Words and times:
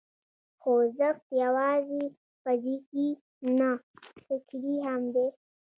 خوځښت 0.61 1.25
یوازې 1.43 2.03
فزیکي 2.41 3.09
نه، 3.57 3.69
فکري 4.25 4.75
هم 4.87 5.01
دی. 5.15 5.27